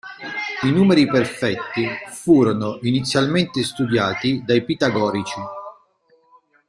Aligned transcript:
I 0.63 0.71
numeri 0.71 1.05
perfetti 1.05 1.85
furono 2.11 2.79
inizialmente 2.81 3.61
studiati 3.61 4.41
dai 4.43 4.65
pitagorici. 4.65 5.39